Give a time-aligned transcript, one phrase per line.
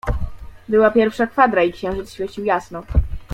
[0.69, 2.83] "Była pierwsza kwadra i księżyc świecił jasno."